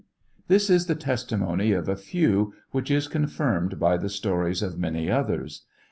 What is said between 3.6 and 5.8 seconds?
by the stones of many others.